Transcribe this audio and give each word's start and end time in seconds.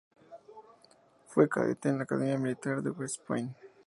Fue 1.27 1.47
cadete 1.47 1.89
en 1.89 1.99
la 1.99 2.05
academia 2.05 2.35
militar 2.35 2.81
de 2.81 2.89
West 2.89 3.21
Point. 3.27 3.55